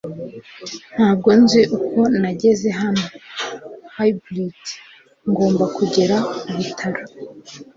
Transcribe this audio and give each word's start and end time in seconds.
Ntabwo 0.95 1.29
nzi 1.41 1.61
uko 1.77 1.99
nageze 2.21 2.69
hano. 2.79 3.05
(Hybrid)Ngomba 3.95 5.65
kugera 5.77 6.15
ku 6.43 6.51
bitaro 6.59 7.01